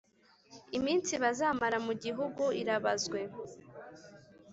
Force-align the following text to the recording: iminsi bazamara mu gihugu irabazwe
iminsi 0.77 1.13
bazamara 1.23 1.77
mu 1.85 1.93
gihugu 2.03 2.43
irabazwe 2.61 3.19